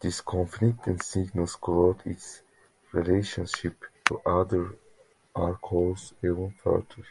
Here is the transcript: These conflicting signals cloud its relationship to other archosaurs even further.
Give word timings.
These 0.00 0.20
conflicting 0.20 1.00
signals 1.00 1.56
cloud 1.56 2.02
its 2.04 2.42
relationship 2.92 3.82
to 4.04 4.18
other 4.26 4.76
archosaurs 5.34 6.12
even 6.22 6.50
further. 6.62 7.06